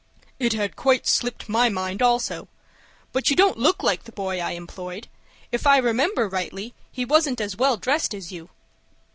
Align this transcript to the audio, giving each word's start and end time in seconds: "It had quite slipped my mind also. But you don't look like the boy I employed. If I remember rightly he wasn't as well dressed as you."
"It 0.39 0.53
had 0.53 0.75
quite 0.75 1.05
slipped 1.05 1.47
my 1.47 1.69
mind 1.69 2.01
also. 2.01 2.47
But 3.13 3.29
you 3.29 3.35
don't 3.35 3.59
look 3.59 3.83
like 3.83 4.05
the 4.05 4.11
boy 4.11 4.39
I 4.39 4.53
employed. 4.53 5.07
If 5.51 5.67
I 5.67 5.77
remember 5.77 6.27
rightly 6.27 6.73
he 6.91 7.05
wasn't 7.05 7.39
as 7.39 7.55
well 7.55 7.77
dressed 7.77 8.15
as 8.15 8.31
you." 8.31 8.49